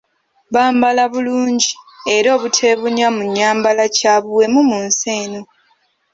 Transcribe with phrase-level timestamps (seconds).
[0.53, 1.71] Bambala bulungi
[2.15, 5.41] era obuteebunya mu nnyambala kya buwemu mu nsi eno.